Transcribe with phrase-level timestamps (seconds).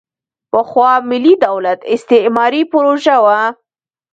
[0.51, 3.39] پخوا ملي دولت استعماري پروژه وه.